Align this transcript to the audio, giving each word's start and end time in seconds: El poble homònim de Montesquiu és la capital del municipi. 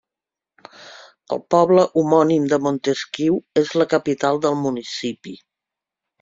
El 1.35 1.41
poble 1.55 1.83
homònim 2.01 2.47
de 2.55 2.59
Montesquiu 2.69 3.37
és 3.63 3.75
la 3.83 3.89
capital 3.93 4.43
del 4.47 4.59
municipi. 4.65 5.37